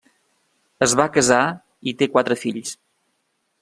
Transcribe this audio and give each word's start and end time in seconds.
Es 0.85 0.95
va 1.01 1.07
casar 1.19 1.43
i 1.93 1.97
té 2.01 2.11
quatre 2.17 2.43
fills. 2.47 2.77